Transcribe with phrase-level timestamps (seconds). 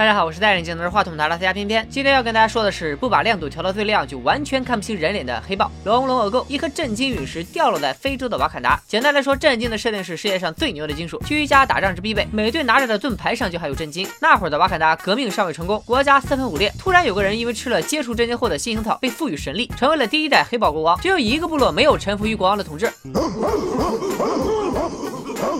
[0.00, 1.86] 大家好，我是戴眼镜拿着话筒的拉斯加偏偏。
[1.90, 5.70] 今天要跟大家说的是，不把亮度调到最亮就完全看不清人脸的黑豹。
[5.84, 8.80] 龙龙恶构，一颗震惊陨石掉落在非洲的瓦坎达。
[8.88, 9.70] 简单来说，震惊。
[9.70, 12.26] 的设定是世界上最牛的金属，居家打仗之必备。
[12.32, 14.08] 每队拿着的盾牌上就还有震惊。
[14.22, 16.72] 那会儿的瓦坎达革命尚未成功，国家四分五裂。
[16.78, 18.38] 突然有个人因为吃了接触震惊。
[18.38, 20.98] 后的新型草，被赋予神力，成为了第一代黑豹国王。
[21.02, 22.90] 只有一个部落没有臣服于国王的统治。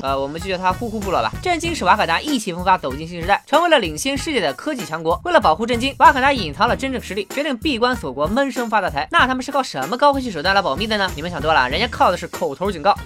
[0.02, 1.32] 呃，我们就叫它呼呼部落吧。
[1.42, 5.20] 震惊使瓦坎达意气风发走进新时代，成为了领先世界的科技强国。
[5.24, 9.08] 为了保护震惊，瓦坎达隐藏了真正实力，决定闭关锁国，闷声发大财。
[9.10, 11.10] 那他们是靠什么高科技手段来保密的呢？
[11.14, 12.96] 你们想多了，人家靠的是口头警告。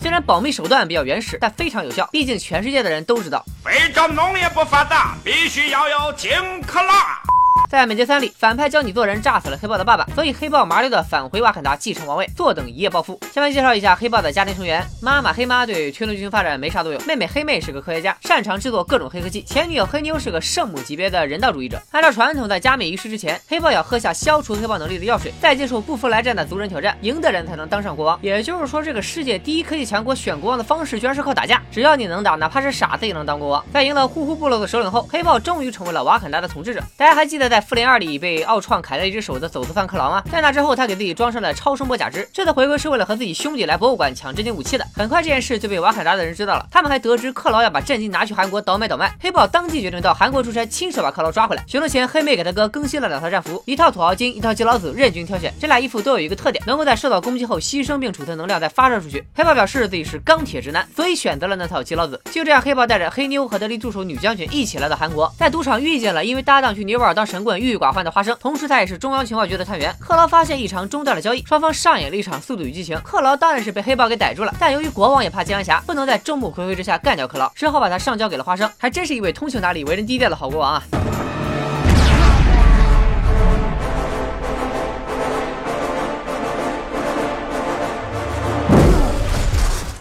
[0.00, 2.08] 虽然保密手段比较原始，但非常有效。
[2.12, 6.30] 毕竟全世界的人都知道，非洲农业不发达，必须要有金
[6.62, 7.20] 克拉。
[7.68, 13.20] 在美剧三里，反派教你做人，炸死了黑豹的爸爸，所以黑豹麻溜的返回瓦坎达继承王位，坐等一夜暴富。
[13.30, 21.78] 下面介绍一下黑豹的家庭成员：妈妈黑妈对推动剧发展没啥作用，妹妹黑妹是个科学家，擅长制作各种黑科技，前女友黑妞是个圣母级别的人道主义者。
[21.90, 28.18] 按照传统，在加冕仪式之前，黑豹要喝下消除黑豹能力的药水，再接受不服来战的族人挑战，赢的人才能当上国王。
[28.22, 33.62] 也就是说，这个世界第一科技强国选国王的方式居然是靠打架，只要你能打，哪怕是傻子也能当国王。
[33.74, 36.82] 在赢了呼呼部落的首领后，黑豹终于成为了瓦坎达的统治者。
[36.96, 40.22] 大家还记得在复联二里被奥创砍了一只手的走私犯克劳吗？
[40.30, 42.28] 在那之后，他给自己装上了超声波假肢。
[42.32, 44.86] 这次回归是为了和自己兄弟来博物馆抢震惊武器的。
[44.94, 49.14] 很快这件事就被瓦坎达的人知道了，他们还得知克劳要把震惊拿去韩国倒卖倒卖。
[49.20, 51.64] 黑豹当即决定到韩国出差，亲手把克劳抓回来。
[51.66, 55.52] 行动前，黑妹给他哥更新了两套战服，一套土豪金，一套基佬子，任君挑选。
[55.60, 59.24] 这俩衣服都有一个特点，能够在受到攻击后牺牲并储存能量再发射出去。
[59.34, 62.20] 黑豹表示自己是钢铁直男，所以选择了那套基佬子。
[62.32, 69.08] 就这样，黑豹带着黑妞和得力助手女将军一起来到韩国，在赌场遇见了因为搭档去尼泊尔当神棍本郁郁寡欢的花生，同时他也是中。
[69.08, 73.00] 央情报局的探员克劳发现异常，中断了交易，双方上演了一场速度与激情。
[73.02, 78.70] 克劳当然是被黑豹给逮住了，但由于国王也怕姜霞，不能在众目睽睽之下干掉克劳，只好把他上交给了花生。
[78.76, 80.82] 还真是一位通情达理、为人低调的好国王啊！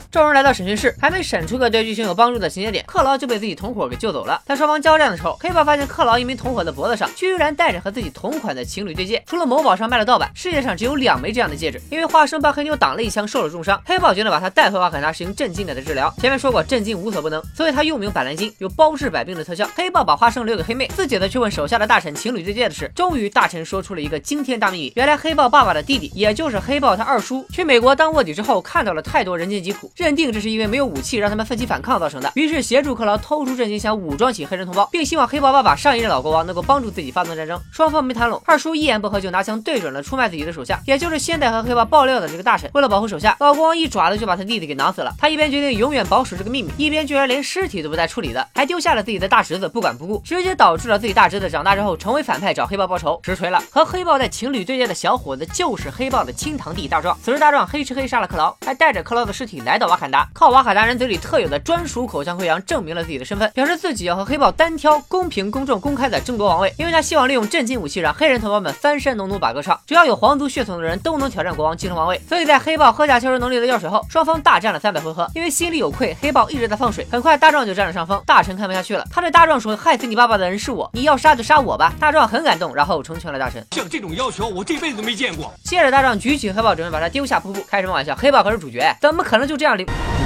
[0.09, 4.41] 众人来到审讯室，还没审出个对剧情有帮助的情节点，克劳就被自己同伙给救走了。
[4.45, 9.21] 在双方交战的时候，黑豹发现克劳一名同伙的脖子上居然戴着和自己同款的情侣对戒。
[9.27, 11.81] 除了某宝上卖了盗版，世界上只有两枚这样的戒指。
[11.91, 16.13] 因为花生帮黑妞挡了一枪，受了重伤，黑豹决定把他带回瓦坎达实行镇静的治疗。
[16.19, 19.69] 前面说过，镇静无所不能，所以他又名板蓝根，有包治百病的特效。
[19.75, 22.89] 黑豹把花生留给黑妹，自己则去问手下的大臣情侣对戒的事。
[22.95, 30.77] 终于，大臣说出了一个惊天大秘密：原来黑豹爸爸的弟弟，也就是黑豹他二叔，去美国当卧底之后，看到了太多人间疾苦，认定这是因为没。
[30.77, 37.59] 有武器让他们奋起反抗造成的，于是协助克劳偷出震惊，想武装起黑人同胞，并希望黑豹爸爸上一任老国王能够帮助自己发动战争。
[37.71, 42.69] 双方没谈拢，二叔一言不合就拿枪对准了出卖自己的手下，也就是现在和黑豹爆料的这个大臣。
[42.75, 45.11] 为了保护手下，老国王一爪子就把他弟弟给囊死了。
[45.17, 53.19] 他一边决定永远保守这个秘密，一边居然连尸体都不带处理的，还丢下了自己的大侄子不管不顾，直接导致了自己大侄子长大之后成为反派找黑豹报仇。
[53.23, 57.17] 实锤了，和黑豹在情侣对决的小伙子就是黑豹的亲堂弟大壮。
[57.23, 61.47] 此时大壮黑吃黑杀了克劳，还带着克劳的尸体来到瓦坎达，靠瓦坎达人嘴里特有。
[61.47, 66.73] 的专属口腔溃疡证明了自己的身份，表示自己要和黑豹单挑，公平、公正、公开的争夺王位。
[66.77, 72.21] 因为他希望利用镇静武器让黑人同胞们翻身农奴把歌唱，只要有皇族血统的人都能挑战国王继承王位。
[72.27, 75.25] 所以在黑豹喝下消除能力的药水后，双方大战了三百回合。
[75.33, 77.07] 因为心里有愧，黑豹一直在放水。
[77.09, 83.65] 很快大壮就占了上风，大臣看不下去了，他对大壮说：“害死你爸爸的人是我，你要杀就杀我吧。”大壮很感动，然后成全了大臣。
[83.71, 85.53] 像这种要求，我这辈子都没见过。
[85.63, 87.63] 接着大壮举起黑豹，准备把他丢下瀑布。
[87.69, 88.13] 开什么玩笑？
[88.15, 90.16] 黑豹可是主角，怎么可能就这样领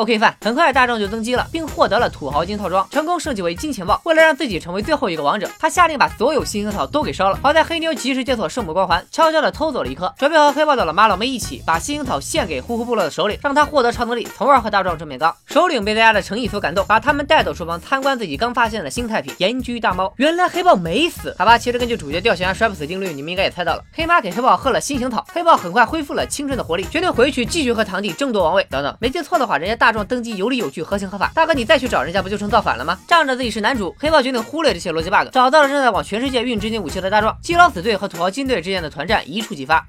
[0.00, 4.00] ？OK 饭很快，大壮就登基了，并获得了土豪金套装，成功升级为金钱豹。
[4.06, 7.38] 为了让自己成为最后一个王者，他下令把所有新核桃都给烧了。
[7.42, 15.36] 好在黑妞及时解锁圣母光环，悄悄的偷走了一颗，准备和黑豹的老妈老妹一起把新樱桃献给呼呼部落的首领，让他获得超能力，从而和大壮正面刚。
[15.44, 20.10] 首领被大家的诚意所感动，把他们带到厨房参观自己刚发现的新菜品——盐焗大猫。
[20.16, 23.84] 原来黑豹没死，好吧，其实根据主角掉悬崖摔不死定律，你们应该也猜到了。
[23.92, 28.66] 黑妈给黑豹喝了新型草，黑豹很快恢复了青春的活力，决定回去继续和堂弟争夺王位。
[28.70, 30.70] 等等，没记错的话，人家大大壮登基有理有。
[30.70, 32.96] 据合情合法，大哥你再去找人家不就成造反了吗？
[33.08, 39.84] 仗着自己是男主，黑豹决定忽略这些逻辑 bug，找到了正在往全世界运真金武器的大壮，基佬子队和土豪金队之间的团战一触即发。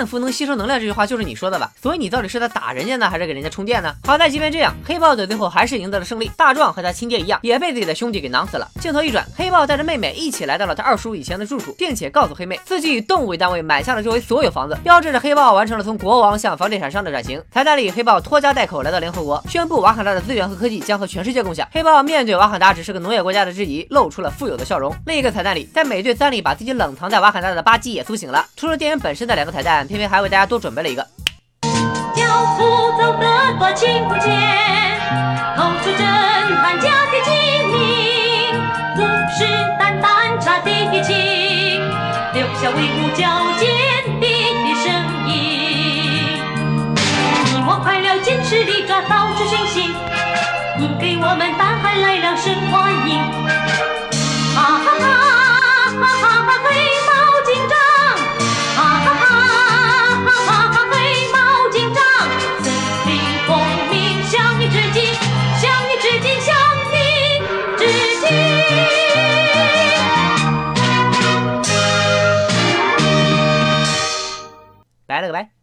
[0.00, 1.70] 战服能吸收能量这句话就是你说的吧？
[1.78, 3.94] 所以你到底是在打人家呢，还是给人家充电呢？
[4.02, 6.30] 好在即便这样，黑豹队最后还是赢得了胜利。
[6.38, 8.66] 大壮和他亲爹一样，也被自己的兄弟给囊死了。
[8.80, 17.42] 镜头一转，黑豹带着妹妹一起来到了他二叔以前的住处，并且告诉黑妹，自己以动物为单位买下了周围所有房子，标志着黑豹完成了从国王向房地产商的转型。
[17.52, 21.68] 彩蛋里，黑豹拖家带口来到联合国，宣布瓦坎达的资源和科技将和全世界共享。
[21.70, 24.96] 黑豹面对瓦坎达只是个农业国家的质疑，露出了富有的笑容。
[25.04, 28.46] 另一个彩蛋里，在美队三里把自己冷藏在瓦坎达的巴基也苏醒了。
[28.56, 31.04] 除了电影本身的两个彩蛋，偏偏还为大家多准备了一个。
[32.14, 32.22] 教
[32.54, 32.62] 父
[32.96, 33.88] 走得多清
[34.20, 34.30] 洁，
[35.56, 36.06] 透出震
[36.58, 37.34] 撼家的精
[37.72, 38.54] 明，
[38.94, 39.02] 虎
[39.36, 39.42] 视
[39.80, 40.70] 眈眈查敌
[41.02, 41.82] 情，
[42.32, 43.26] 留下威武矫
[43.58, 43.66] 健
[44.20, 44.26] 的
[44.62, 44.94] 的身
[45.26, 45.28] 影。
[47.46, 49.92] 你我快了，坚持地抓到处星星，
[50.78, 53.39] 你给我们大海来了声欢迎。
[75.32, 75.59] 来。